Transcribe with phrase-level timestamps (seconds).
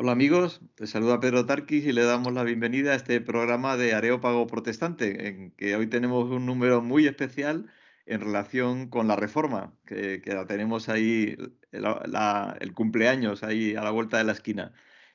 [0.00, 3.94] Hola amigos, te saluda Pedro Tarquis y le damos la bienvenida a este programa de
[3.94, 7.66] Areópago Protestante, en que hoy tenemos un número muy especial
[8.06, 11.36] en relación con la reforma, que, la tenemos ahí,
[11.72, 14.72] el cumpleaños ahí a la vuelta de la esquina.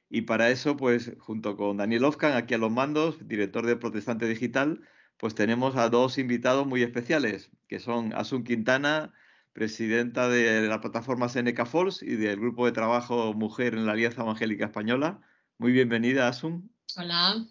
[0.10, 4.28] Y para eso, pues junto con Daniel Ofkan, aquí a los mandos, director de Protestante
[4.28, 4.82] Digital,
[5.16, 9.14] pues tenemos a dos invitados muy especiales, que son Asun Quintana,
[9.54, 14.24] presidenta de la plataforma Seneca Falls y del grupo de trabajo Mujer en la Alianza
[14.24, 15.22] Evangélica Española.
[15.60, 16.72] Muy bienvenida, Asun.
[16.98, 17.46] Hola,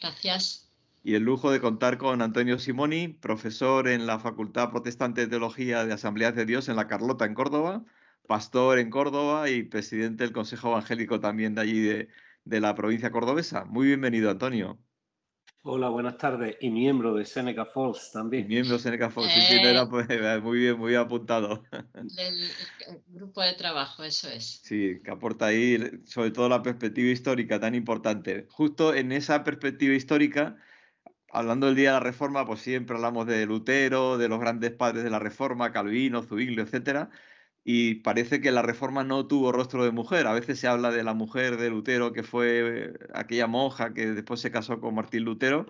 [0.00, 0.70] gracias.
[1.02, 5.84] Y el lujo de contar con Antonio Simoni, profesor en la Facultad Protestante de Teología
[5.84, 7.84] de Asambleas de Dios en La Carlota, en Córdoba,
[8.26, 12.08] pastor en Córdoba y presidente del Consejo Evangélico también de allí de,
[12.44, 13.64] de la provincia cordobesa.
[13.64, 14.78] Muy bienvenido, Antonio.
[15.70, 16.56] Hola, buenas tardes.
[16.62, 18.48] Y miembro de Seneca Falls también.
[18.48, 20.08] miembro de Seneca Falls, sí, sí, era, pues,
[20.42, 21.62] muy bien, muy apuntado.
[21.92, 22.48] Del
[23.08, 24.62] grupo de trabajo, eso es.
[24.62, 28.46] Sí, que aporta ahí sobre todo la perspectiva histórica tan importante.
[28.50, 30.56] Justo en esa perspectiva histórica,
[31.30, 35.04] hablando del Día de la Reforma, pues siempre hablamos de Lutero, de los grandes padres
[35.04, 37.10] de la Reforma, Calvino, Zubiglio, etcétera
[37.70, 40.26] y parece que la reforma no tuvo rostro de mujer.
[40.26, 44.40] A veces se habla de la mujer de Lutero, que fue aquella monja que después
[44.40, 45.66] se casó con Martín Lutero,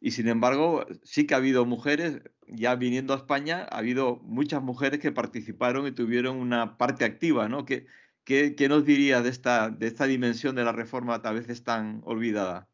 [0.00, 4.60] y sin embargo sí que ha habido mujeres, ya viniendo a España, ha habido muchas
[4.62, 7.64] mujeres que participaron y tuvieron una parte activa, ¿no?
[7.64, 7.86] ¿Qué,
[8.24, 12.02] qué, qué nos dirías de esta, de esta dimensión de la reforma a veces tan
[12.04, 12.68] olvidada?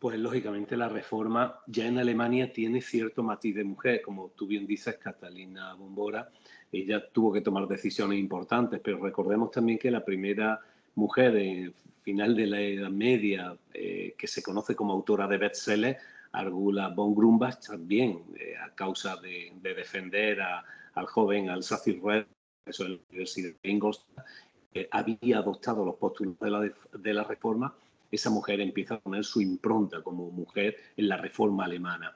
[0.00, 4.66] Pues lógicamente la reforma ya en Alemania tiene cierto matiz de mujer, como tú bien
[4.66, 6.30] dices, Catalina Bombora,
[6.72, 10.58] ella tuvo que tomar decisiones importantes, pero recordemos también que la primera
[10.94, 15.98] mujer en final de la Edad Media eh, que se conoce como autora de bestsellers,
[16.32, 22.24] Argula von Grumbach, también eh, a causa de, defender al joven Alsace Red,
[22.64, 24.24] eso en la Universidad de Ingolstadt,
[24.72, 27.74] eh, había adoptado los postulados de la, de la reforma
[28.10, 32.12] esa mujer empieza a poner su impronta como mujer en la reforma alemana.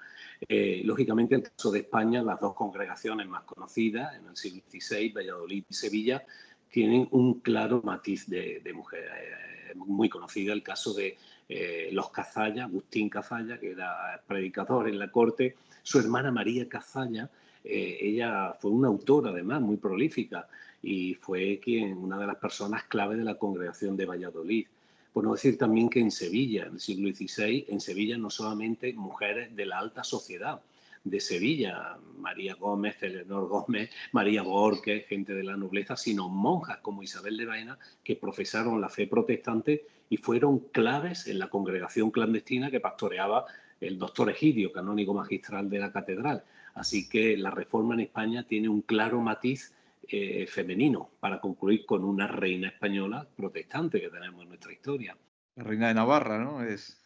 [0.49, 4.63] Eh, lógicamente, en el caso de España, las dos congregaciones más conocidas, en el siglo
[4.69, 6.25] XVI, Valladolid y Sevilla,
[6.71, 9.05] tienen un claro matiz de, mujer.
[9.05, 11.17] Eh, muy conocida el caso de
[11.49, 17.31] eh, los Cazalla, Agustín Cazalla, que era predicador en la corte, su hermana María Cazalla,
[17.67, 20.47] ella fue una autora además muy prolífica
[20.83, 24.67] y fue quien, una de las personas clave de la congregación de Valladolid.
[25.15, 28.93] Por no decir también que en Sevilla, en el siglo XVI, en Sevilla no solamente
[28.95, 30.61] mujeres de la alta sociedad,
[31.05, 37.05] de Sevilla, María Gómez, Eleonor Gómez, María Borges, gente de la nobleza, sino monjas como
[37.05, 42.73] Isabel de Baena que profesaron la fe protestante y fueron claves en la congregación clandestina
[42.73, 43.45] que pastoreaba
[43.81, 46.43] el doctor Egidio, canónigo magistral de la catedral.
[46.75, 49.75] Así que la reforma en España tiene un claro matiz
[50.09, 55.17] eh, femenino, para concluir con una reina española protestante que tenemos en nuestra historia.
[55.57, 56.63] La reina de Navarra, ¿no?
[56.63, 57.01] Es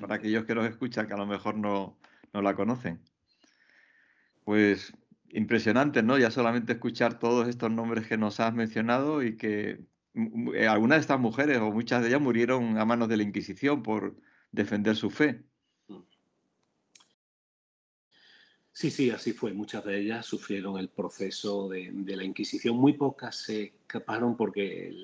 [0.00, 1.98] para aquellos que nos escuchan que a lo mejor no,
[2.32, 3.00] no la conocen.
[4.44, 4.92] Pues
[5.30, 6.18] impresionante, ¿no?
[6.18, 9.84] Ya solamente escuchar todos estos nombres que nos has mencionado y que
[10.68, 14.16] algunas de estas mujeres o muchas de ellas murieron a manos de la Inquisición por
[14.52, 15.44] defender su fe.
[18.78, 19.52] Sí, sí, así fue.
[19.52, 22.76] Muchas de ellas sufrieron el proceso de, la Inquisición.
[22.76, 24.94] Muy pocas se escaparon porque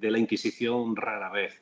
[0.00, 1.54] de la Inquisición rara vez.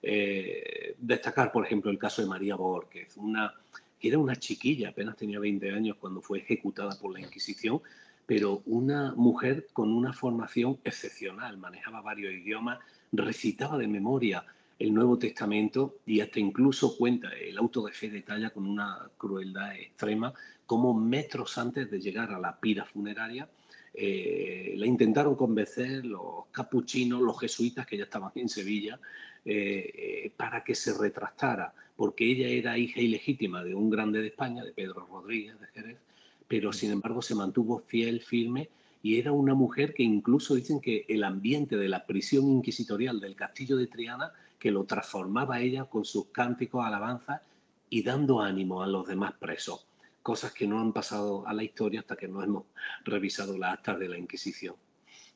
[0.00, 3.52] Eh, destacar, por ejemplo, el caso de María Borges, una,
[3.98, 7.82] que era una chiquilla, apenas tenía 20 años cuando fue ejecutada por la Inquisición,
[8.24, 12.78] pero una mujer con una formación excepcional, manejaba varios idiomas,
[13.10, 14.44] recitaba de memoria
[14.78, 19.74] el Nuevo Testamento y hasta incluso cuenta, el auto de fe detalla con una crueldad
[19.74, 20.32] extrema,
[20.66, 23.48] como metros antes de llegar a la pira funeraria,
[23.94, 29.00] eh, la intentaron convencer los capuchinos, los jesuitas que ya estaban en Sevilla,
[29.44, 34.28] eh, eh, para que se retractara, porque ella era hija ilegítima de un grande de
[34.28, 35.98] España, de Pedro Rodríguez de Jerez,
[36.46, 38.68] pero sin embargo se mantuvo fiel, firme,
[39.02, 43.36] y era una mujer que incluso dicen que el ambiente de la prisión inquisitorial del
[43.36, 47.42] castillo de Triana que lo transformaba ella con sus cánticos, alabanzas
[47.90, 49.86] y dando ánimo a los demás presos,
[50.22, 52.64] cosas que no han pasado a la historia hasta que no hemos
[53.04, 54.76] revisado las actas de la Inquisición.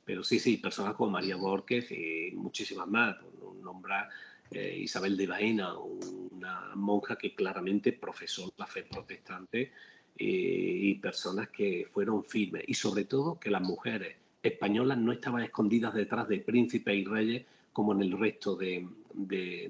[0.05, 3.17] Pero sí, sí, personas como María Borges y muchísimas más,
[3.63, 4.09] nombrar
[4.51, 9.73] eh, Isabel de Baena, una monja que claramente profesó la fe protestante
[10.17, 12.65] eh, y personas que fueron firmes.
[12.67, 17.47] Y sobre todo que las mujeres españolas no estaban escondidas detrás de príncipes y reyes
[17.73, 18.87] como en el resto de,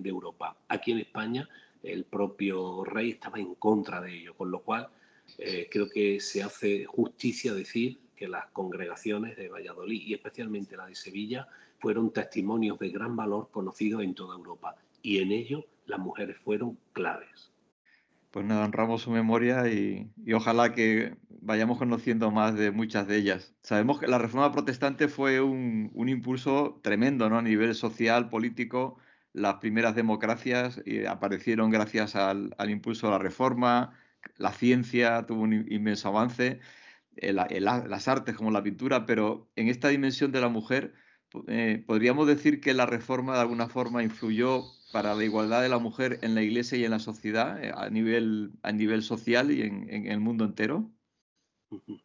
[0.04, 0.56] Europa.
[0.68, 1.48] Aquí en España
[1.82, 4.88] el propio rey estaba en contra de ello, con lo cual
[5.38, 10.86] eh, creo que se hace justicia decir que las congregaciones de Valladolid y especialmente la
[10.86, 11.48] de Sevilla
[11.78, 16.78] fueron testimonios de gran valor conocidos en toda Europa y en ello las mujeres fueron
[16.92, 17.51] claves.
[18.32, 23.54] Pues nada, honramos su memoria y, ojalá que vayamos conociendo más de muchas de ellas.
[23.62, 27.38] Sabemos que la reforma protestante fue un, impulso tremendo ¿no?
[27.38, 28.96] a nivel social, político.
[29.34, 33.92] Las primeras democracias eh, aparecieron gracias al, impulso de la reforma,
[34.38, 36.60] la ciencia tuvo un inmenso avance,
[37.16, 40.94] las artes como la pintura, pero en esta dimensión de la mujer,
[41.48, 45.78] eh, podríamos decir que la reforma de alguna forma influyó para la igualdad de la
[45.78, 49.62] mujer en la iglesia y en la sociedad eh, a nivel, a nivel social y
[49.62, 50.90] en, el mundo entero?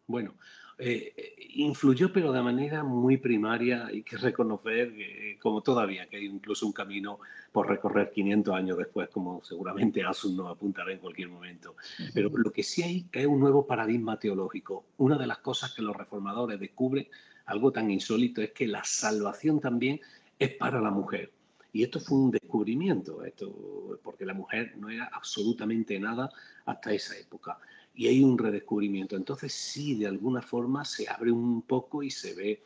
[0.07, 0.36] Bueno,
[0.80, 4.94] eh, influyó pero de manera muy primaria, hay que reconocer,
[5.39, 7.19] como todavía, que hay incluso un camino
[7.51, 11.75] por recorrer 500 años después, como seguramente Asun nos apuntará en cualquier momento.
[12.13, 14.86] Pero lo que sí hay es un nuevo paradigma teológico.
[14.98, 17.07] Una de las cosas que los reformadores descubren,
[17.45, 20.00] algo tan insólito, es que la salvación también
[20.40, 21.31] es para la mujer.
[21.74, 26.30] Y esto fue un descubrimiento, esto, porque la mujer no era absolutamente nada
[26.66, 27.60] hasta esa época.
[27.96, 29.16] Y hay un redescubrimiento.
[29.16, 32.62] Entonces sí, de alguna forma se abre un poco y se ve,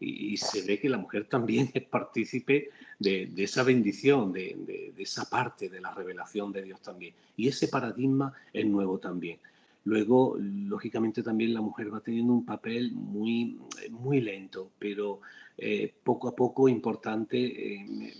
[0.00, 5.28] y, se ve que la mujer también es partícipe de, esa bendición, de, de, esa
[5.28, 7.14] parte de la revelación de Dios también.
[7.36, 9.38] Y ese paradigma es nuevo también.
[9.86, 13.60] Luego, lógicamente, también la mujer va teniendo un papel muy,
[13.90, 15.20] muy lento, pero
[15.58, 18.12] eh, poco a poco importante en,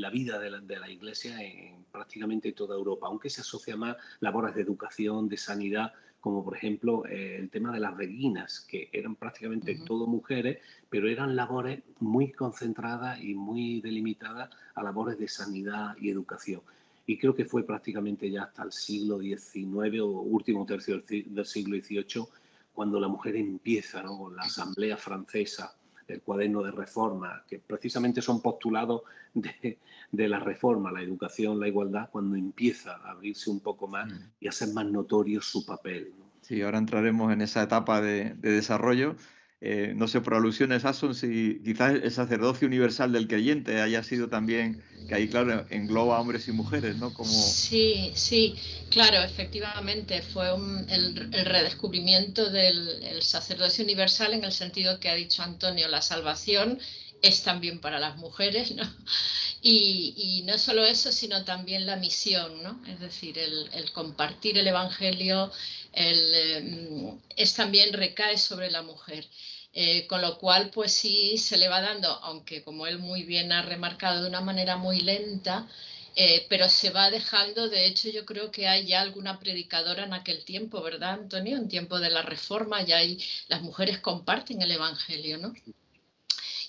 [0.00, 4.60] la vida de la, Iglesia en prácticamente toda Europa, aunque se asocia más labores de
[4.62, 9.74] educación, de sanidad, como por ejemplo eh, el tema de las reguinas, que eran prácticamente
[9.86, 10.58] todo mujeres,
[10.90, 16.60] pero eran labores muy concentradas y muy delimitadas a labores de sanidad y educación.
[17.06, 21.76] Y creo que fue prácticamente ya hasta el siglo XIX o último tercio del siglo
[21.76, 22.26] XVIII
[22.74, 25.74] cuando la mujer empieza con la Asamblea Francesa,
[26.08, 29.02] el cuaderno de reforma, que precisamente son postulados
[29.34, 29.78] de,
[30.12, 34.16] la reforma, la educación, la igualdad, cuando empieza a abrirse un poco más mm.
[34.40, 36.12] y a ser más notorio su papel.
[36.40, 39.16] Sí, ahora entraremos en esa etapa de desarrollo.
[39.60, 44.28] Eh, no sé, por alusiones, Asun, si quizás el sacerdocio universal del creyente haya sido
[44.28, 47.12] también, que ahí, claro, engloba hombres y mujeres, ¿no?
[47.12, 47.32] Como...
[47.32, 48.54] Sí, sí,
[48.88, 50.50] claro, efectivamente, fue
[50.90, 56.78] el, redescubrimiento del sacerdocio universal en el sentido que ha dicho Antonio, la salvación
[57.22, 58.82] es también para las mujeres, ¿no?
[59.60, 62.80] Y, no solo eso, sino también la misión, ¿no?
[62.86, 65.50] Es decir, el, compartir el Evangelio
[65.92, 69.26] em, es también recae sobre la mujer.
[69.72, 73.52] Eh, con lo cual, pues sí, se le va dando, aunque como él muy bien
[73.52, 75.68] ha remarcado, de una manera muy lenta,
[76.16, 80.14] eh, pero se va dejando, de hecho yo creo que hay ya alguna predicadora en
[80.14, 81.56] aquel tiempo, ¿verdad, Antonio?
[81.56, 85.52] En tiempo de la reforma ya hay, las mujeres comparten el Evangelio, ¿no?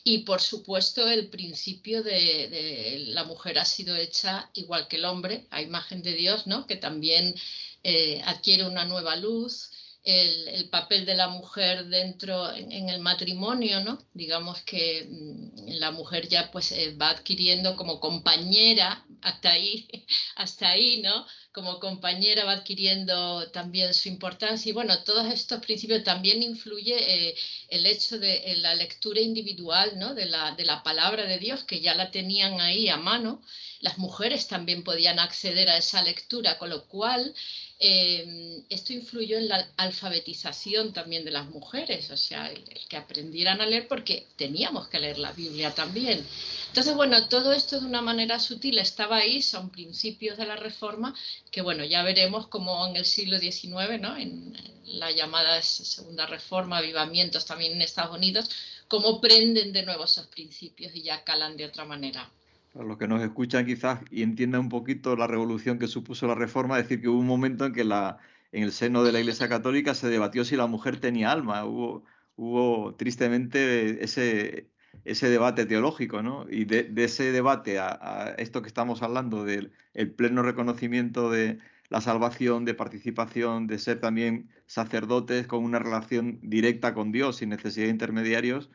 [0.03, 5.47] Y por supuesto el principio de, la mujer ha sido hecha igual que el hombre,
[5.51, 6.65] a imagen de Dios, ¿no?
[6.67, 7.35] que también
[7.83, 9.71] eh, adquiere una nueva luz.
[10.03, 13.99] El, papel de la mujer dentro en, el matrimonio, ¿no?
[14.13, 19.87] Digamos que mm, la mujer ya pues eh, va adquiriendo como compañera, hasta ahí,
[20.35, 21.25] hasta ahí, ¿no?
[21.59, 27.35] Como compañera va adquiriendo también su importancia y bueno, todos estos principios también influye eh,
[27.67, 30.13] el hecho de la lectura individual ¿no?
[30.13, 33.41] de, la, de la palabra de Dios que ya la tenían ahí a mano.
[33.81, 37.33] Las mujeres también podían acceder a esa lectura, con lo cual
[37.79, 43.61] eh, esto influyó en la alfabetización también de las mujeres, o sea, el, que aprendieran
[43.61, 46.25] a leer porque teníamos que leer la Biblia también.
[46.67, 51.15] Entonces, bueno, todo esto de una manera sutil estaba ahí, son principios de la reforma,
[51.51, 54.17] que bueno, ya veremos cómo en el siglo XIX, ¿no?
[54.17, 58.49] en la llamada segunda reforma, avivamientos también en Estados Unidos,
[58.89, 62.29] cómo prenden de nuevo esos principios y ya calan de otra manera.
[62.73, 66.35] Para los que nos escuchan quizás y entiendan un poquito la revolución que supuso la
[66.35, 68.17] reforma, decir que hubo un momento en que la,
[68.51, 71.65] en el seno de la Iglesia Católica se debatió si la mujer tenía alma.
[71.65, 72.03] Hubo,
[72.35, 74.69] hubo tristemente ese,
[75.05, 76.45] ese debate teológico, ¿no?
[76.49, 81.59] Y de, ese debate a, esto que estamos hablando, del el pleno reconocimiento de
[81.89, 87.49] la salvación, de participación, de ser también sacerdotes con una relación directa con Dios sin
[87.49, 88.69] necesidad de intermediarios,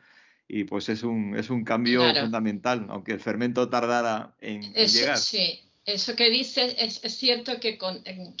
[0.47, 5.17] y pues es un, es un cambio fundamental, aunque el fermento tardara en, llegar.
[5.17, 7.77] Sí, eso que dices es, es, cierto que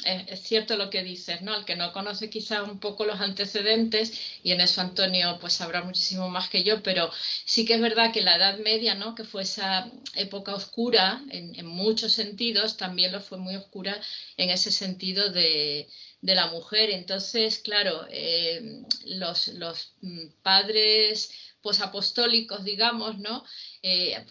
[0.05, 1.55] es cierto lo que dices, ¿no?
[1.55, 5.83] El que no conoce quizá un poco los antecedentes, y en eso Antonio pues sabrá
[5.83, 7.11] muchísimo más que yo, pero
[7.45, 9.13] sí que es verdad que la Edad Media, ¿no?
[9.13, 14.01] Que fue esa época oscura en, en muchos sentidos, también lo fue muy oscura
[14.37, 15.87] en ese sentido de,
[16.21, 16.89] la mujer.
[16.89, 21.29] Entonces, claro, eh, los, mm, padres
[21.65, 23.43] posapostólicos, digamos, ¿no?
[23.81, 24.23] Eh,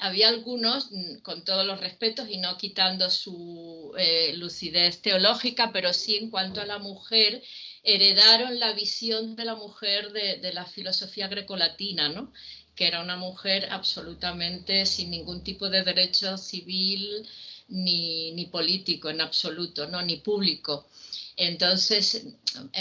[0.00, 5.92] había algunos, mm, con todos los respetos y no quitando su eh, lucidez teológica, pero
[5.92, 7.42] sí en cuanto a la mujer,
[7.82, 12.32] heredaron la visión de la mujer de, la filosofía grecolatina, ¿no?
[12.74, 17.28] que era una mujer absolutamente sin ningún tipo de derecho civil
[17.68, 20.00] ni, ni político en absoluto, ¿no?
[20.00, 20.88] ni público.
[21.36, 22.24] Entonces,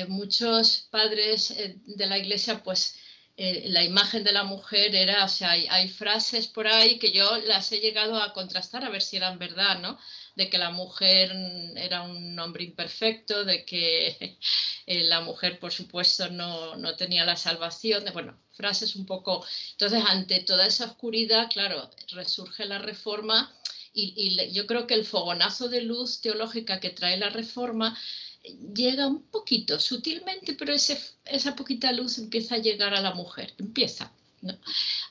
[0.08, 2.96] muchos padres eh, de la iglesia, pues
[3.40, 7.38] eh, la imagen de la mujer era, o sea, hay, frases por ahí que yo
[7.38, 10.00] las he llegado a contrastar a ver si eran verdad, ¿no?
[10.36, 11.32] De que la mujer
[11.76, 14.40] era un hombre imperfecto, de que
[14.88, 19.46] eh, la mujer, por supuesto, no, no tenía la salvación, de, bueno, frases un poco.
[19.74, 23.54] Entonces, ante toda esa oscuridad, claro, resurge la reforma
[23.94, 27.96] y, y yo creo que el fogonazo de luz teológica que trae la reforma
[28.74, 33.54] llega un poquito, sutilmente, pero ese, esa poquita luz empieza a llegar a la mujer,
[33.58, 34.12] empieza,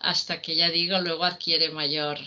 [0.01, 2.19] hasta que ya digo, luego adquiere mayor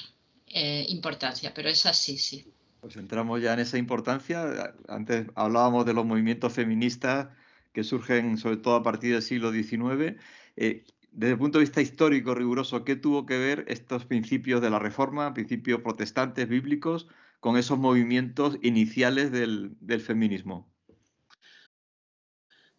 [0.47, 2.45] eh, importancia, pero es así, sí.
[2.81, 4.73] Pues entramos ya en esa importancia.
[4.87, 7.27] Antes hablábamos de los movimientos feministas
[7.73, 10.17] que surgen sobre todo a partir del siglo XIX.
[10.55, 14.69] Eh, desde el punto de vista histórico riguroso, ¿qué tuvo que ver estos principios de
[14.69, 17.07] la Reforma, principios protestantes, bíblicos,
[17.39, 20.69] con esos movimientos iniciales del feminismo?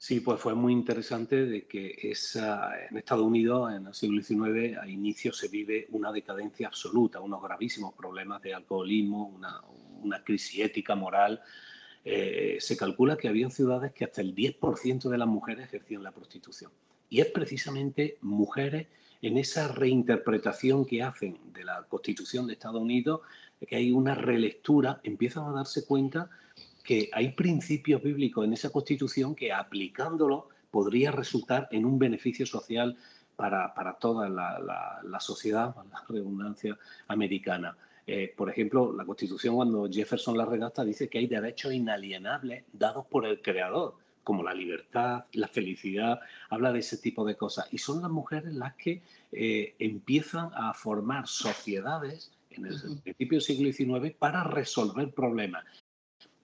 [0.02, 4.88] Sí, pues fue muy interesante de que en Estados Unidos, en el siglo XIX, a
[4.88, 9.38] inicio se vive una decadencia absoluta, unos gravísimos problemas de alcoholismo,
[10.02, 11.42] una, crisis ética, moral.
[12.02, 16.12] Eh, se calcula que había ciudades que hasta el 10% de las mujeres ejercían la
[16.12, 16.72] prostitución.
[17.10, 18.86] Y es precisamente mujeres
[19.20, 23.20] en esa reinterpretación que hacen de la Constitución de Estados Unidos,
[23.68, 26.30] que hay una relectura, empiezan a darse cuenta
[26.82, 32.96] que hay principios bíblicos en esa constitución que aplicándolo podría resultar en un beneficio social
[33.36, 37.76] para, toda la, sociedad, la redundancia americana.
[38.06, 43.06] Eh, por ejemplo, la Constitución, cuando Jefferson la redacta, dice que hay derechos inalienables dados
[43.06, 43.94] por el Creador,
[44.24, 46.20] como la libertad, la felicidad,
[46.50, 47.68] habla de ese tipo de cosas.
[47.72, 53.42] Y son las mujeres las que eh, empiezan a formar sociedades en el principio del
[53.42, 55.64] siglo XIX para resolver problemas.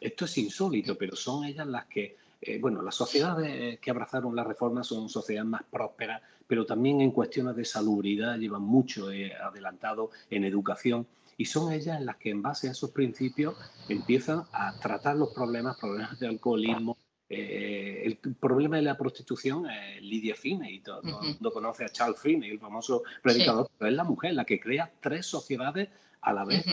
[0.00, 4.44] Esto es insólito, pero son ellas las que, eh, bueno, las sociedades que abrazaron la
[4.44, 10.10] reforma son sociedades más prósperas, pero también en cuestiones de salubridad llevan mucho eh, adelantado
[10.30, 11.06] en educación
[11.38, 13.56] y son ellas las que en base a esos principios
[13.88, 16.96] empiezan a tratar los problemas, problemas de alcoholismo.
[17.28, 19.66] Eh, el problema de la prostitución,
[20.00, 24.04] Lidia Finney, todo el mundo conoce a Charles Finney, el famoso predicador, pero es la
[24.04, 25.88] mujer la que crea tres sociedades
[26.20, 26.64] a la vez,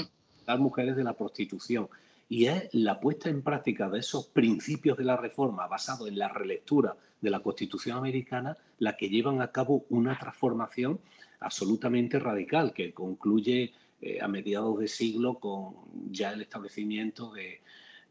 [0.46, 1.90] las mujeres de la prostitución
[2.34, 6.30] y es la puesta en práctica de esos principios de la reforma basados en la
[6.30, 11.00] relectura de la Constitución americana la que llevan a cabo una transformación
[11.40, 13.72] absolutamente radical que concluye
[14.02, 15.76] eh, a mediados de siglo con
[16.10, 17.62] ya el establecimiento de,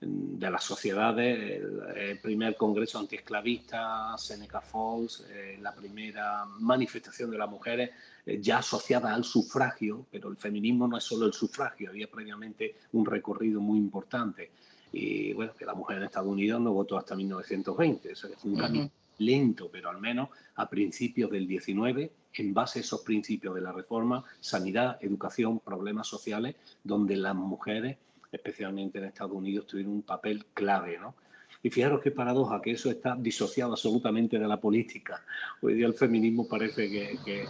[0.05, 1.63] de las sociedades,
[1.95, 7.91] el, primer congreso antiesclavista, Seneca Falls, eh, la primera manifestación de las mujeres
[8.27, 12.75] eh, ya asociada al sufragio, pero el feminismo no es solo el sufragio, había previamente
[12.93, 14.51] un recorrido muy importante.
[14.93, 18.57] Y bueno, que la mujer en Estados Unidos no votó hasta 1920, eso es un
[18.57, 23.61] camino lento, pero al menos a principios del 19, en base a esos principios de
[23.61, 27.99] la reforma, sanidad, educación, problemas sociales, donde las mujeres
[28.33, 31.15] especialmente en Estados Unidos, tuvieron un papel clave, ¿no?
[31.63, 35.23] Y fijaros qué paradoja, que eso está disociado absolutamente de la política.
[35.61, 37.47] Hoy día el feminismo parece que, que,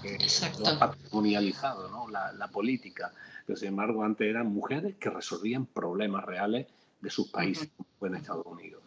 [0.66, 2.08] ha patrimonializado ¿no?
[2.10, 3.10] la, política.
[3.46, 6.66] Pero sin embargo, antes eran mujeres que resolvían problemas reales
[7.00, 8.82] de sus países, como en Estados Unidos.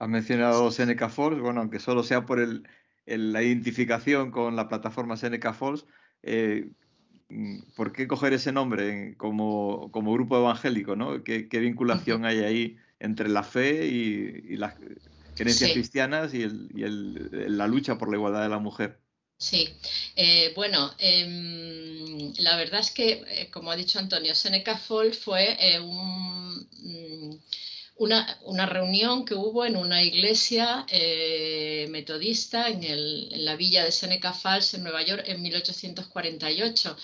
[0.00, 2.66] Has mencionado Seneca Falls, bueno, aunque solo sea por el,
[3.06, 5.86] la identificación con la plataforma Seneca Falls,
[6.22, 6.70] eh,
[7.76, 10.96] ¿por qué coger ese nombre como, grupo evangélico?
[10.96, 11.22] ¿no?
[11.24, 14.74] ¿Qué, vinculación hay ahí entre la fe y, las
[15.34, 18.98] creencias cristianas y, la lucha por la igualdad de la mujer?
[19.36, 19.68] Sí,
[20.16, 25.56] eh, bueno, em, la verdad es que, eh, como ha dicho Antonio, Seneca Fall fue
[25.58, 27.34] eh, mm,
[27.96, 30.86] una, reunión que hubo en una iglesia
[31.88, 36.96] metodista en, en, la villa de Seneca Falls, en Nueva York, en 1848.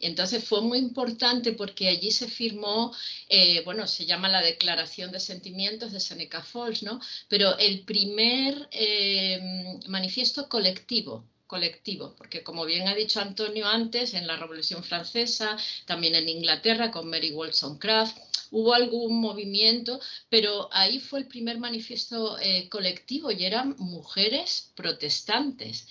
[0.00, 2.94] Entonces fue muy importante porque allí se firmó,
[3.28, 7.00] eh, bueno, se llama la Declaración de Sentimientos de Seneca Falls, ¿no?
[7.28, 9.40] Pero el primer eh,
[9.88, 16.14] manifiesto colectivo colectivo, porque como bien ha dicho Antonio antes, en la Revolución Francesa, también
[16.14, 18.16] en Inglaterra con Mary Wollstonecraft,
[18.50, 25.88] hubo algún movimiento, pero ahí fue el primer manifiesto eh, colectivo y eran mujeres protestantes,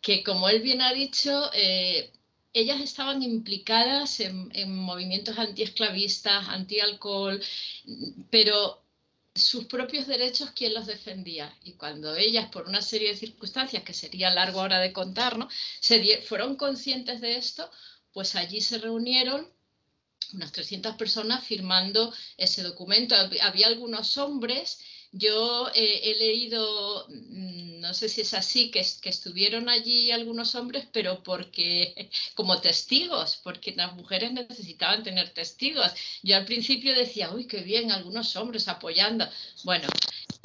[0.00, 2.10] que como él bien ha dicho, eh,
[2.52, 7.42] ellas estaban implicadas en, en movimientos antiesclavistas, anti-alcohol,
[8.30, 8.80] pero
[9.34, 11.54] sus propios derechos, ¿quién los defendía?
[11.62, 15.36] Y cuando ellas, por una serie de circunstancias que sería largo ahora de contar,
[15.80, 17.70] se fueron conscientes de esto,
[18.12, 19.48] pues allí se reunieron
[20.32, 23.14] unas 300 personas firmando ese documento.
[23.40, 24.80] Había algunos hombres
[25.12, 30.86] yo eh, he leído, mm, no sé si es así, que, estuvieron allí algunos hombres,
[30.92, 35.92] pero porque como testigos, porque las mujeres necesitaban tener testigos.
[36.22, 39.28] Yo al principio decía, uy, qué bien, algunos hombres apoyando.
[39.64, 39.88] Bueno,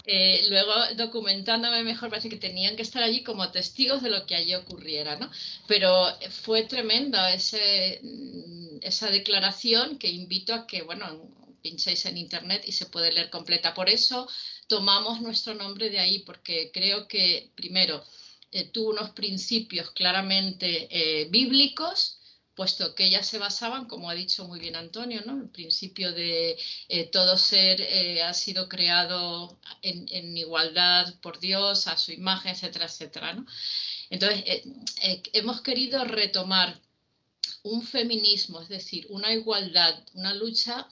[0.07, 4.35] eh, luego documentándome mejor, parece que tenían que estar allí como testigos de lo que
[4.35, 5.29] allí ocurriera, ¿no?
[5.67, 6.07] Pero
[6.43, 12.85] fue tremenda mm, esa declaración que invito a que, bueno, pinchéis en internet y se
[12.85, 13.73] puede leer completa.
[13.73, 14.27] Por eso
[14.67, 18.03] tomamos nuestro nombre de ahí, porque creo que, primero,
[18.51, 22.19] eh, tuvo unos principios claramente eh, bíblicos,
[22.55, 25.41] puesto que ellas se basaban, como ha dicho muy bien Antonio, ¿no?
[25.41, 26.57] el principio de
[26.87, 27.81] eh, todo ser
[28.23, 33.33] ha sido creado en, igualdad por Dios, a su imagen, etcétera, etcétera.
[33.33, 33.45] ¿no?
[34.09, 34.63] Entonces,
[35.33, 36.79] hemos querido retomar
[37.63, 40.87] un feminismo, es decir, una igualdad, una lucha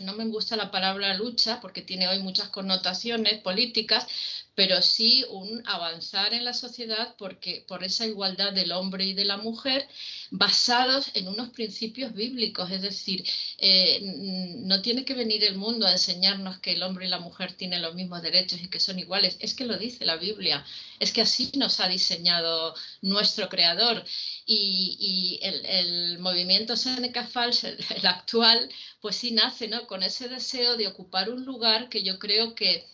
[0.00, 4.06] no me gusta la palabra lucha porque tiene hoy muchas connotaciones políticas,
[4.54, 9.24] pero sí un avanzar en la sociedad porque por esa igualdad del hombre y de
[9.24, 9.88] la mujer
[10.30, 13.24] basados en unos principios bíblicos, es decir,
[13.58, 17.52] eh, no tiene que venir el mundo a enseñarnos que el hombre y la mujer
[17.52, 20.64] tienen los mismos derechos y que son iguales, es que lo dice la Biblia,
[21.00, 24.04] es que así nos ha diseñado nuestro creador.
[24.46, 28.68] Y, el, movimiento Seneca Falls, el, actual,
[29.00, 29.86] pues sí nace ¿no?
[29.86, 32.86] con ese deseo de ocupar un lugar que yo creo que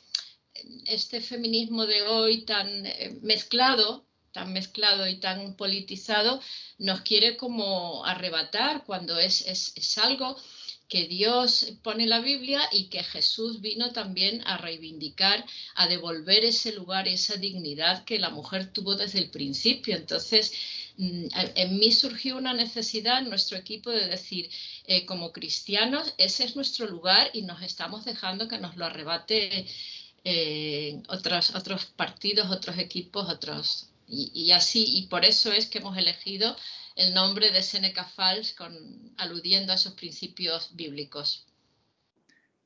[0.87, 6.41] este feminismo de hoy tan eh, mezclado, tan mezclado y tan politizado,
[6.79, 10.37] nos quiere como arrebatar cuando es, es, algo
[10.89, 16.45] que Dios pone en la Biblia y que Jesús vino también a reivindicar, a devolver
[16.45, 19.97] ese lugar, esa dignidad que la mujer tuvo desde el principio.
[19.97, 20.53] Entonces,
[20.97, 24.51] mm, en mí surgió una necesidad en nuestro equipo de decir,
[24.87, 29.67] eh, como cristianos, ese es nuestro lugar y nos estamos dejando que nos lo arrebate
[30.25, 33.91] eh, otros, otros partidos, otros equipos, otros.
[34.13, 36.57] Y, así, y por eso es que hemos elegido
[36.97, 38.75] el nombre de Seneca Falls, con,
[39.17, 41.47] aludiendo a esos principios bíblicos.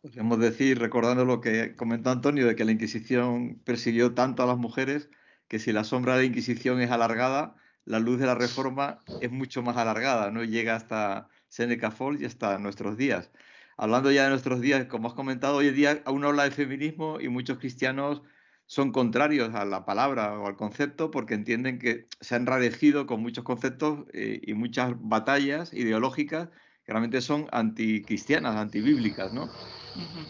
[0.01, 4.57] Podríamos decir, recordando lo que comentó Antonio, de que la Inquisición persiguió tanto a las
[4.57, 5.11] mujeres,
[5.47, 9.31] que si la sombra de la Inquisición es alargada, la luz de la Reforma es
[9.31, 13.31] mucho más alargada, no llega hasta Seneca Falls y hasta nuestros días
[13.77, 17.21] hablando ya de nuestros días, como has comentado, hoy en día aún habla de feminismo
[17.21, 18.23] y muchos cristianos
[18.67, 23.21] son contrarios a la palabra o al concepto porque entienden que se han enraregido con
[23.21, 26.49] muchos conceptos eh, y muchas batallas ideológicas
[26.85, 29.49] que realmente son anticristianas, antibíblicas, ¿no?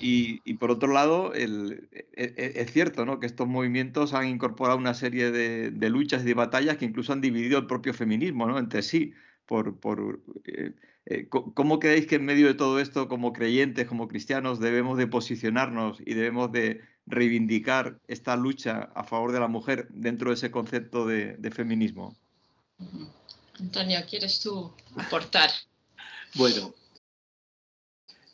[0.01, 1.45] y, por otro lado, e,
[2.13, 3.19] e, es, cierto ¿no?
[3.19, 7.21] que estos movimientos han incorporado una serie de, luchas y de batallas que incluso han
[7.21, 8.59] dividido el propio feminismo ¿no?
[8.59, 9.15] entre sí,
[9.47, 10.75] por, por eh,
[11.07, 15.07] eh, ¿Cómo creéis que en medio de todo esto, como creyentes, como cristianos, debemos de
[15.07, 20.51] posicionarnos y debemos de reivindicar esta lucha a favor de la mujer dentro de ese
[20.51, 22.17] concepto de, feminismo?
[23.61, 25.51] Antonio, ¿quieres tú aportar?
[26.37, 26.75] bueno,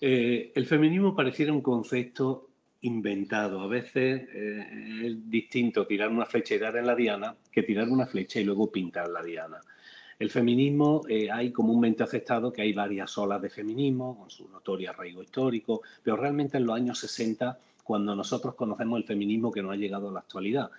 [0.01, 2.51] eh, el feminismo pareciera un concepto
[2.83, 3.61] inventado.
[3.61, 7.89] A veces eh, es distinto tirar una flecha y dar en la diana que tirar
[7.89, 9.61] una flecha y luego pintar la diana.
[10.21, 14.91] El feminismo eh, hay comúnmente aceptado que hay varias olas de feminismo, con su notorio
[14.91, 19.71] arraigo histórico, pero realmente en los años 60, cuando nosotros conocemos el feminismo que no
[19.71, 20.71] ha llegado a la actualidad,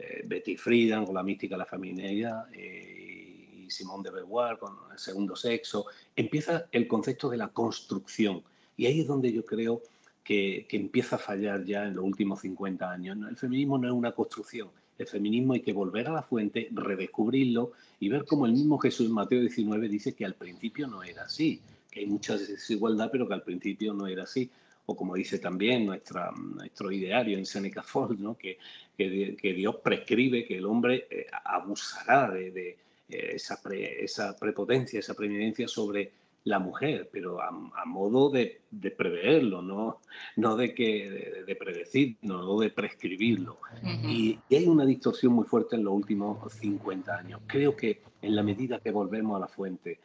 [0.00, 4.74] eh, Betty Friedan con la mística de la feminidad eh, y Simone de Beauvoir con
[4.90, 8.42] el segundo sexo, empieza el concepto de la construcción.
[8.76, 9.80] Y ahí es donde yo creo
[10.24, 13.16] que, que empieza a fallar ya en los últimos 50 años.
[13.28, 17.72] El feminismo no es una construcción, el feminismo hay que volver a la fuente, redescubrirlo
[18.00, 21.24] y ver cómo el mismo Jesús en Mateo 19 dice que al principio no era
[21.24, 24.50] así, que hay mucha desigualdad, pero que al principio no era así.
[24.86, 28.36] O como dice también nuestro ideario en Seneca Falls, ¿no?
[28.36, 28.58] que,
[28.96, 32.76] que, Dios prescribe que el hombre eh, abusará de,
[33.08, 36.10] eh, esa, esa prepotencia, esa preeminencia sobre
[36.48, 37.50] la mujer, pero a,
[37.84, 38.62] modo de,
[38.96, 40.00] preverlo, no,
[40.36, 43.58] no de, que, de, predecir, no de prescribirlo.
[43.82, 47.40] y, hay una distorsión muy fuerte en los últimos 50 años.
[47.46, 50.00] Creo que en la medida que volvemos a la fuente,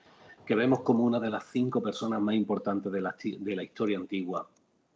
[0.46, 3.98] que vemos como una de las cinco personas más importantes de la, de la historia
[3.98, 4.48] antigua,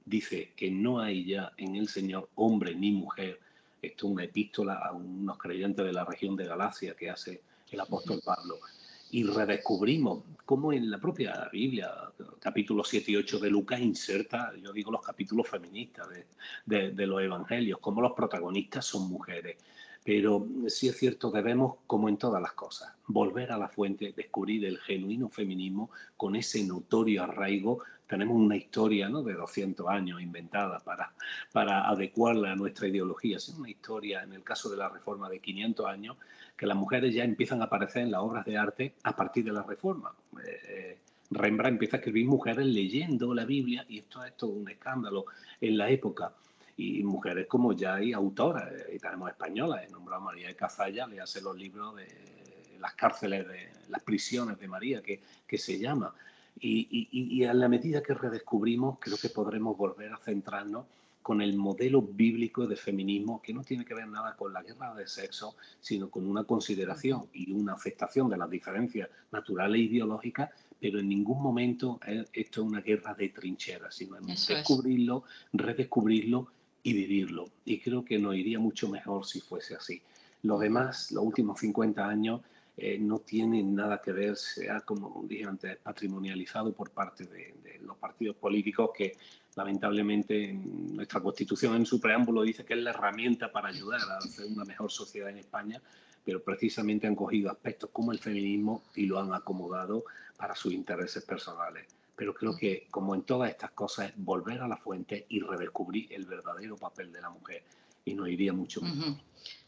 [0.05, 3.39] dice que no hay ya en el Señor hombre ni mujer.
[3.81, 7.79] Esto es una epístola a unos creyentes de la región de Galacia que hace el
[7.79, 8.55] apóstol Pablo
[9.11, 11.91] y redescubrimos cómo en la propia Biblia,
[12.39, 16.07] capítulo 7 y 8 de Lucas, inserta, yo digo, los capítulos feministas
[16.65, 19.57] de, los evangelios, cómo los protagonistas son mujeres.
[20.03, 24.65] Pero sí es cierto, debemos, como en todas las cosas, volver a la fuente, descubrir
[24.65, 27.79] el genuino feminismo con ese notorio arraigo.
[28.07, 29.21] Tenemos una historia ¿no?
[29.21, 31.13] de 200 años inventada para,
[31.51, 33.37] para adecuarla a nuestra ideología.
[33.37, 36.17] Es una historia, en el caso de la reforma, de 500 años,
[36.55, 39.51] que las mujeres ya empiezan a aparecer en las obras de arte a partir de
[39.51, 40.13] la Reforma.
[40.45, 40.97] Eh,
[41.29, 45.25] Rembrandt empieza a escribir mujeres leyendo la Biblia y esto es todo un escándalo
[45.61, 46.33] en la época.
[46.77, 50.55] Y mujeres como ya hay autoras, eh, y tenemos españolas, he nombrado a María de
[50.55, 52.07] Cazalla, le hace los libros de
[52.79, 56.13] las cárceles, de las prisiones de María, que, que se llama.
[56.59, 60.85] Y, y, y a la medida que redescubrimos, creo que podremos volver a centrarnos
[61.27, 64.95] con el modelo bíblico de feminismo que no tiene que ver nada con la guerra
[64.95, 70.51] de sexo, sino con una consideración y una aceptación de las diferencias naturales e ideológicas,
[70.79, 71.99] pero en ningún momento
[72.31, 76.47] esto es una guerra de trincheras, sino descubrirlo, redescubrirlo
[76.81, 77.49] y vivirlo.
[77.65, 80.01] Y creo que nos iría mucho mejor si fuese así.
[80.43, 82.39] Lo demás, los últimos 50 años,
[82.79, 87.97] eh, no tienen nada que ver, sea como dije antes, patrimonializado por parte de, los
[87.97, 89.17] partidos políticos que
[89.55, 94.45] lamentablemente nuestra Constitución en su preámbulo dice que es la herramienta para ayudar a hacer
[94.45, 95.81] una mejor sociedad en España,
[96.23, 100.03] pero precisamente han cogido aspectos como el feminismo y lo han acomodado
[100.37, 101.87] para sus intereses personales.
[102.15, 106.11] Pero creo que, como en todas estas cosas, es volver a la fuente y redescubrir
[106.13, 107.63] el verdadero papel de la mujer.
[108.05, 109.15] Y nos iría mucho mejor.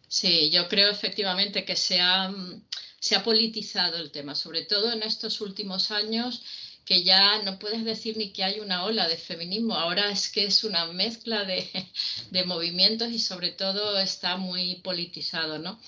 [0.08, 2.34] Sí, yo creo efectivamente que se ha,
[3.00, 6.42] se ha politizado el tema, sobre todo en estos últimos años
[6.90, 10.46] que ya no puedes decir ni que hay una ola de feminismo, ahora es que
[10.46, 11.70] es una mezcla de,
[12.48, 15.80] movimientos y sobre todo está muy politizado, ¿no?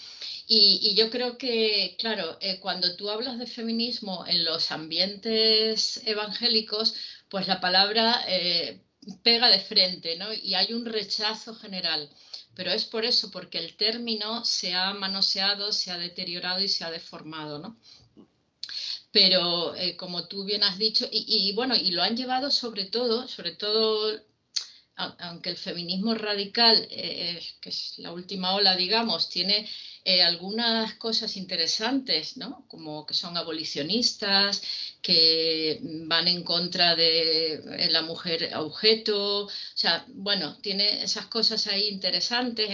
[0.48, 6.94] Y, yo creo que, claro, eh, cuando tú hablas de feminismo en los ambientes evangélicos,
[7.30, 8.82] pues la palabra eh,
[9.24, 10.32] pega de frente, ¿no?
[10.32, 12.10] Y hay un rechazo general.
[12.56, 16.84] Pero es por eso, porque el término se ha manoseado, se ha deteriorado y se
[16.84, 17.78] ha deformado, ¿no?
[19.12, 23.28] pero eh, como tú bien has dicho, y, bueno, y lo han llevado sobre todo,
[23.28, 24.20] sobre todo,
[24.96, 29.68] aunque el feminismo radical, eh, que es la última ola, digamos, tiene
[30.04, 32.66] eh, algunas cosas interesantes, ¿no?
[32.68, 34.64] Como que son abolicionistas,
[35.00, 41.68] que van en contra de eh, la mujer objeto, o sea, bueno, tiene esas cosas
[41.68, 42.68] ahí interesantes.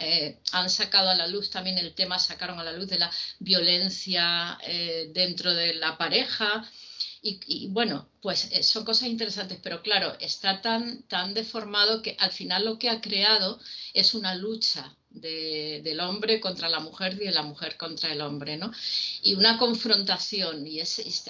[0.00, 3.10] Eh, han sacado a la luz también el tema, sacaron a la luz de la
[3.40, 4.58] violencia
[5.12, 6.66] dentro de la pareja.
[7.22, 12.64] Y, bueno, pues son cosas interesantes, pero claro, está tan, tan deformado que al final
[12.64, 13.60] lo que ha creado
[13.92, 18.56] es una lucha del hombre contra la mujer y de la mujer contra el hombre,
[18.56, 18.70] ¿no?
[19.22, 20.80] Y una confrontación, y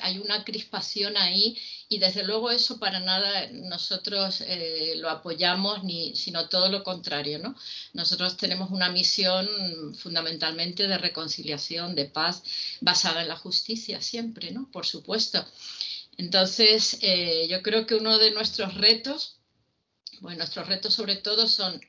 [0.02, 1.56] hay una crispación ahí,
[1.88, 7.38] y desde luego eso para nada nosotros eh, lo apoyamos, ni, sino todo lo contrario,
[7.38, 7.56] ¿no?
[7.94, 9.48] Nosotros tenemos una misión
[9.96, 12.42] fundamentalmente de reconciliación, de paz,
[12.80, 14.70] basada en la justicia siempre, ¿no?
[14.70, 15.44] Por supuesto.
[16.18, 19.36] Entonces, eh, yo creo que uno de nuestros retos,
[20.20, 21.80] bueno, nuestros retos sobre todo son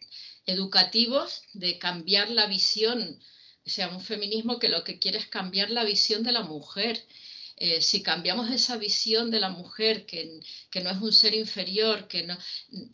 [0.45, 3.19] educativos de cambiar la visión,
[3.65, 7.05] o sea, un feminismo que lo que quiere es cambiar la visión de la mujer.
[7.57, 10.41] Eh, si cambiamos esa visión de la mujer, que,
[10.83, 12.35] no es un ser inferior, que no,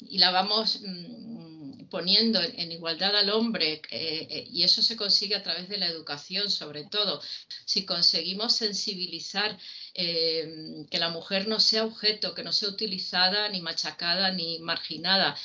[0.01, 5.35] y la vamos mm, poniendo en, igualdad al hombre, eh, eh, y eso se consigue
[5.35, 7.21] a través de la educación sobre todo,
[7.63, 9.57] si conseguimos sensibilizar
[9.95, 15.35] que la mujer no sea objeto, que no sea utilizada, ni machacada, ni marginada,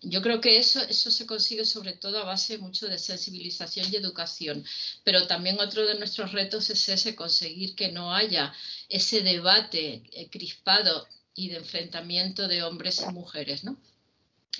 [0.00, 3.96] yo creo que eso, eso se consigue sobre todo a base mucho de sensibilización y
[3.96, 4.64] educación,
[5.04, 8.54] pero también otro de nuestros retos es ese, conseguir que no haya
[8.88, 13.76] ese debate eh, crispado y de enfrentamiento de hombres y mujeres, ¿no?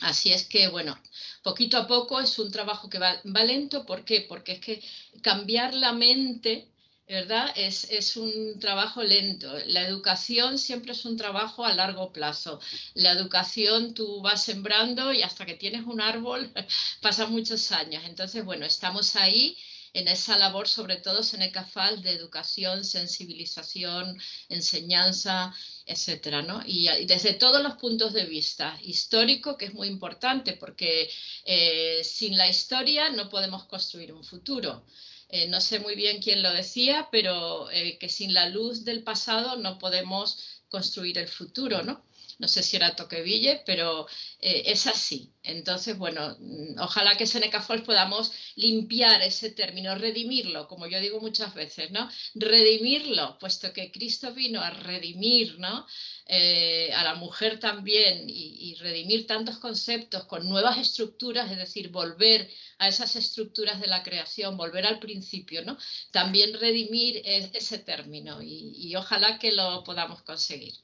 [0.01, 0.96] Así es que, bueno,
[1.42, 4.20] poquito a poco es un trabajo que va, va lento, ¿por qué?
[4.29, 4.83] Porque es que
[5.22, 6.68] cambiar la mente
[7.09, 7.53] ¿verdad?
[7.57, 9.53] Es, un trabajo lento.
[9.66, 12.61] La educación siempre es un trabajo a largo plazo.
[12.94, 16.51] La educación tú vas sembrando y hasta que tienes un árbol
[17.01, 18.03] pasan muchos años.
[18.05, 19.57] Entonces, bueno, estamos ahí
[19.94, 25.55] en esa labor, sobre todo Seneca Falls, de educación, sensibilización, enseñanza,
[25.87, 26.62] etcétera, ¿no?
[26.66, 31.11] Y, desde todos los puntos de vista, histórico, que es muy importante, porque
[31.44, 34.85] eh, sin la historia no podemos construir un futuro.
[35.30, 39.02] Eh, no sé muy bien quién lo decía, pero eh, que sin la luz del
[39.02, 42.02] pasado no podemos construir el futuro, ¿no?
[42.38, 44.07] No sé si era Toqueville, pero
[44.40, 45.33] eh, es así.
[45.42, 51.20] Entonces, bueno, mm, ojalá que Seneca Falls podamos limpiar ese término, redimirlo, como yo digo
[51.20, 52.09] muchas veces, ¿no?
[52.35, 55.87] Redimirlo, puesto que Cristo vino a redimir, ¿no?
[56.27, 62.48] Eh, a la mujer también y, redimir tantos conceptos con nuevas estructuras, es decir, volver
[62.79, 65.77] a esas estructuras de la creación, volver al principio, ¿no?
[66.12, 70.74] También redimir ese término y ojalá que lo podamos conseguir.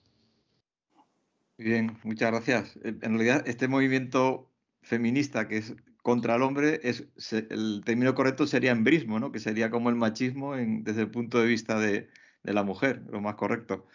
[1.57, 2.79] Bien, muchas gracias.
[2.83, 4.51] En realidad, este movimiento
[4.83, 9.33] feminista que es contra el hombre, es, el término correcto sería embrismo, ¿no?
[9.33, 12.09] que sería como el machismo desde el punto de vista de,
[12.43, 13.87] la mujer, lo más correcto.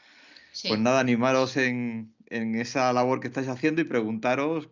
[0.67, 4.69] Pues nada, animaros en, esa labor que estáis haciendo y preguntaros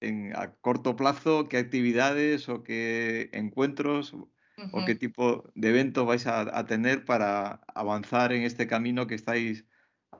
[0.00, 6.26] en, a corto plazo qué actividades o qué encuentros o qué tipo de eventos vais
[6.26, 9.64] a tener para avanzar en este camino que estáis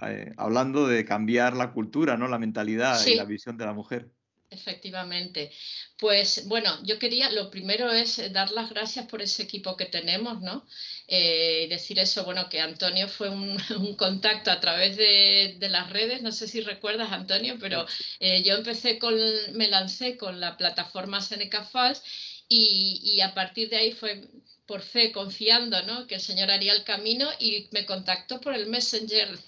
[0.03, 2.29] eh, hablando de cambiar la cultura, ¿no?
[2.29, 4.09] La mentalidad y la visión de la mujer.
[4.51, 5.51] Efectivamente.
[5.99, 9.85] Pues bueno, yo quería, lo primero es eh, dar las gracias por ese equipo que
[9.85, 10.65] tenemos, ¿no?
[11.07, 13.59] Eh, decir eso, bueno, que Antonio fue un,
[13.99, 17.85] contacto a través de, las redes, no sé si recuerdas, Antonio, pero
[18.21, 19.15] yo empecé con,
[19.53, 22.03] me lancé con la plataforma Seneca Falls
[22.49, 24.29] y, y a partir de ahí fue
[24.69, 26.07] por fe, confiando ¿no?
[26.07, 29.39] que el Señor haría el camino y me contactó por el Messenger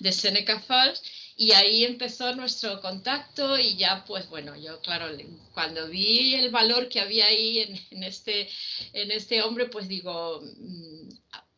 [0.00, 1.00] de, Seneca Falls
[1.36, 5.16] y ahí empezó nuestro contacto y ya pues bueno, yo claro,
[5.52, 7.60] cuando vi el valor que había ahí
[7.92, 8.48] en, este,
[8.92, 11.08] en este hombre, pues digo, mm,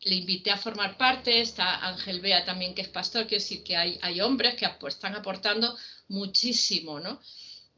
[0.01, 3.75] le invité a formar parte, está Ángel Bea también que es pastor, quiero decir que
[3.75, 5.75] hay, hay hombres que están aportando
[6.07, 7.19] muchísimo, ¿no?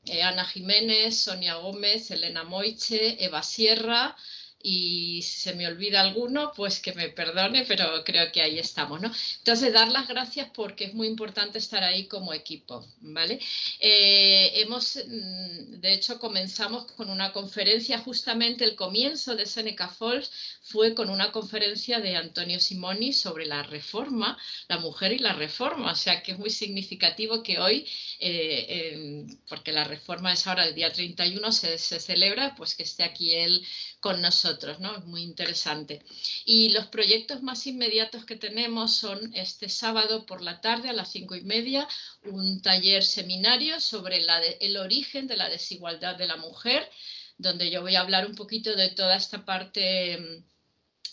[0.09, 4.15] Eh, Ana Jiménez, Sonia Gómez, Elena Moiche, Eva Sierra,
[4.61, 8.99] y si se me olvida alguno, pues que me perdone, pero creo que ahí estamos,
[9.01, 9.11] ¿no?
[9.37, 13.39] Entonces, dar las gracias porque es muy importante estar ahí como equipo, ¿vale?
[13.79, 20.29] Eh, hemos, mm, de hecho, comenzamos con una conferencia, justamente el comienzo de Seneca Falls
[20.61, 25.91] fue con una conferencia de Antonio Simoni sobre la reforma, la mujer y la reforma,
[25.91, 27.87] o sea que es muy significativo que hoy,
[28.19, 33.03] eh, porque la reforma es ahora el día 31, se, se celebra, pues que esté
[33.03, 33.65] aquí él
[33.99, 34.48] con nosotros,
[34.79, 34.97] ¿no?
[34.97, 36.01] Es muy interesante.
[36.45, 41.11] Y los proyectos más inmediatos que tenemos son este sábado por la tarde a las
[41.11, 41.87] cinco y media,
[42.23, 44.19] un taller seminario sobre
[44.59, 46.89] el origen de la desigualdad de la mujer,
[47.37, 50.48] donde yo voy a hablar un poquito de toda esta parte mm,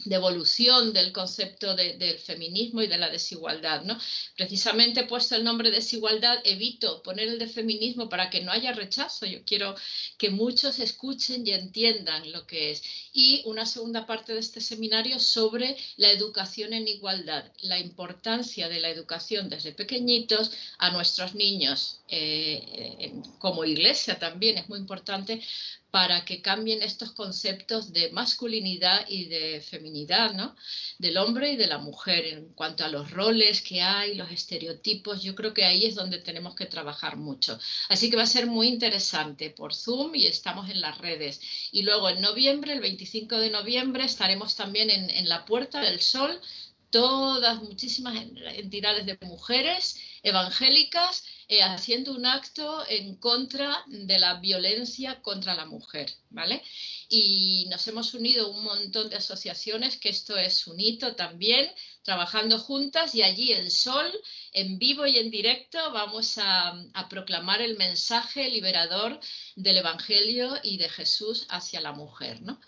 [0.06, 3.82] de evolución del concepto del feminismo y de la desigualdad.
[3.82, 3.98] ¿no?
[4.36, 8.72] Precisamente he puesto el nombre desigualdad, evito poner el de feminismo para que no haya
[8.72, 9.26] rechazo.
[9.26, 9.74] Yo quiero
[10.16, 12.82] que muchos escuchen y entiendan lo que es.
[13.12, 18.80] Y una segunda parte de este seminario sobre la educación en igualdad, la importancia de
[18.80, 22.00] la educación desde pequeñitos a nuestros niños.
[22.08, 25.42] Eh, como iglesia también es muy importante
[25.90, 30.54] para que cambien estos conceptos de masculinidad y de feminidad, ¿no?
[30.98, 35.22] Del hombre y de la mujer en cuanto a los roles que hay, los estereotipos.
[35.22, 37.58] Yo creo que ahí es donde tenemos que trabajar mucho.
[37.88, 41.40] Así que va a ser muy interesante por Zoom y estamos en las redes.
[41.72, 46.00] Y luego en noviembre, el 25 de noviembre, estaremos también en, en la Puerta del
[46.00, 46.40] Sol,
[46.90, 55.22] todas, muchísimas entidades de mujeres evangélicas eh, haciendo un acto en contra de la violencia
[55.22, 56.60] contra la mujer, ¿vale?
[57.08, 61.70] Y nos hemos unido un montón de asociaciones, que esto es un hito también,
[62.02, 64.12] trabajando juntas y allí el sol,
[64.52, 69.20] en vivo y en directo, vamos a, a proclamar el mensaje liberador
[69.54, 72.60] del Evangelio y de Jesús hacia la mujer, ¿no?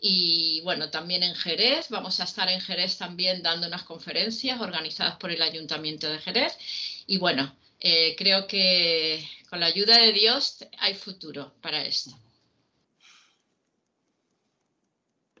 [0.00, 5.16] Y bueno, también en Jerez, vamos a estar en Jerez también dando unas conferencias organizadas
[5.16, 6.58] por el Ayuntamiento de Jerez.
[7.06, 7.54] Y bueno,
[7.86, 12.12] eh, creo que con la ayuda de Dios hay futuro para esto.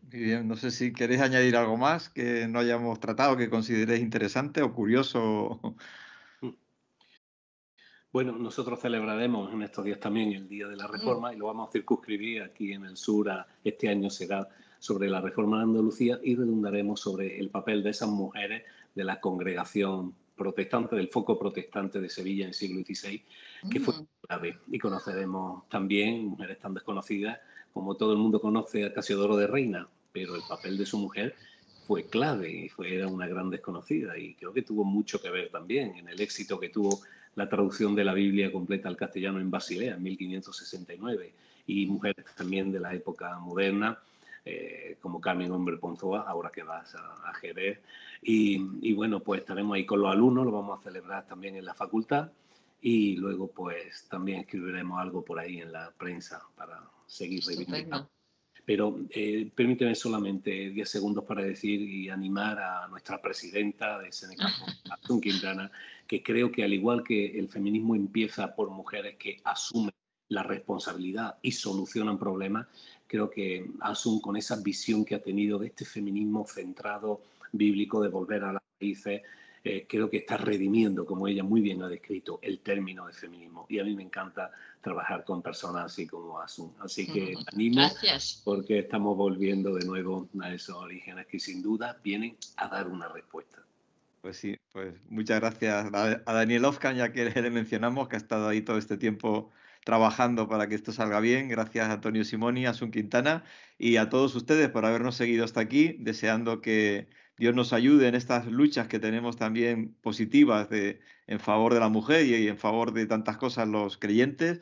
[0.02, 4.02] Muy bien, no sé si queréis añadir algo más que no hayamos tratado, que consideréis
[4.02, 5.58] interesante o curioso.
[8.12, 11.70] Bueno, nosotros celebraremos en estos días también el Día de la Reforma y lo vamos
[11.70, 13.26] a circunscribir aquí en el sur.
[13.64, 14.46] este año será
[14.78, 19.18] sobre la reforma de Andalucía y redundaremos sobre el papel de esas mujeres de la
[19.18, 23.22] congregación protestante, del foco protestante de Sevilla en el siglo XVI,
[23.70, 24.06] que fue mm.
[24.26, 24.58] clave.
[24.70, 27.38] Y conoceremos también mujeres tan desconocidas
[27.72, 31.34] como todo el mundo conoce a Casiodoro de Reina, pero el papel de su mujer
[31.86, 35.50] fue clave y fue, era una gran desconocida y creo que tuvo mucho que ver
[35.50, 37.00] también en el éxito que tuvo
[37.34, 41.32] la traducción de la Biblia completa al castellano en Basilea en 1569
[41.66, 43.98] y mujeres también de la época moderna
[44.44, 47.80] eh, como Carmen Hombre Ponzoa, ahora que vas a, a Jerez.
[48.22, 51.64] Y, y, bueno, pues estaremos ahí con los alumnos, lo vamos a celebrar también en
[51.64, 52.30] la facultad
[52.86, 58.10] y luego pues también escribiremos algo por ahí en la prensa para seguir reivindicando.
[58.66, 64.44] Pero eh, permíteme solamente 10 segundos para decir y animar a nuestra presidenta de Seneca,
[64.90, 65.70] Asun Quintana,
[66.06, 69.94] que creo que al igual que el feminismo empieza por mujeres que asumen
[70.28, 72.66] la responsabilidad y solucionan problemas,
[73.14, 77.20] creo que Asun con esa visión que ha tenido de este feminismo centrado
[77.52, 79.22] bíblico de volver a las raíces,
[79.62, 83.66] eh, creo que está redimiendo, como ella muy bien ha descrito, el término de feminismo.
[83.68, 84.50] Y a mí me encanta
[84.80, 86.72] trabajar con personas así como Asun.
[86.80, 87.88] Así que animo
[88.42, 93.06] porque estamos volviendo de nuevo a esos orígenes que sin duda vienen a dar una
[93.06, 93.62] respuesta.
[94.22, 98.48] Pues sí, pues muchas gracias a Daniel Ofkan, ya que le mencionamos, que ha estado
[98.48, 99.52] ahí todo este tiempo
[99.84, 101.48] trabajando para que esto salga bien.
[101.48, 103.44] Gracias a Antonio Simoni, a Asun Quintana
[103.78, 108.14] y a todos ustedes por habernos seguido hasta aquí, deseando que Dios nos ayude en
[108.14, 110.68] estas luchas que tenemos también positivas
[111.26, 114.60] en favor de la mujer y, en favor de tantas cosas los creyentes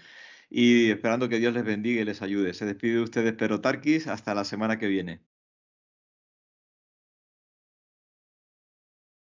[0.50, 2.54] y esperando que Dios les bendiga y les ayude.
[2.54, 5.31] Se despide de ustedes Pero Tarquis, hasta la semana que viene.